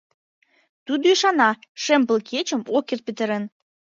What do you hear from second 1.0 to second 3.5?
ӱшана: шем пыл кечым ок керт петырен.